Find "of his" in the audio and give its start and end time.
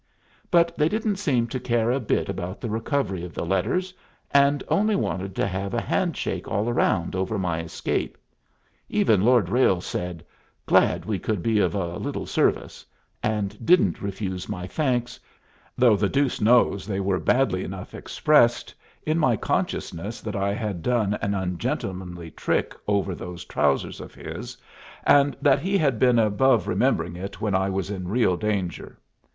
24.01-24.57